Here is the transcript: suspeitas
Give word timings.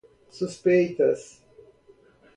suspeitas 0.37 1.45